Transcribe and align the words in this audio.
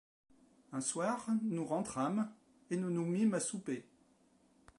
Un 0.71 0.81
soir, 0.81 1.27
nous 1.43 1.63
rentrâmes, 1.63 2.33
et 2.71 2.75
nous 2.75 2.89
nous 2.89 3.05
mîmes 3.05 3.35
à 3.35 3.39
souper. 3.39 3.85